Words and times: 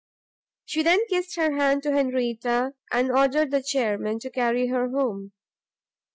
She 0.65 0.81
then 0.81 1.05
kissed 1.09 1.35
her 1.35 1.51
hand 1.55 1.83
to 1.83 1.91
Henrietta, 1.91 2.73
and 2.91 3.11
ordered 3.11 3.51
the 3.51 3.61
chairmen 3.61 4.17
to 4.21 4.31
carry 4.31 4.65
her 4.69 4.89
home. 4.89 5.31